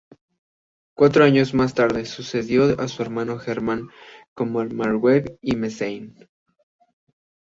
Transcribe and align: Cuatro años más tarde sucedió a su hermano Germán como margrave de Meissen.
Cuatro 0.97 1.23
años 1.23 1.53
más 1.53 1.75
tarde 1.75 2.05
sucedió 2.07 2.81
a 2.81 2.87
su 2.87 3.03
hermano 3.03 3.37
Germán 3.37 3.89
como 4.33 4.53
margrave 4.65 5.37
de 5.43 5.55
Meissen. 5.55 6.27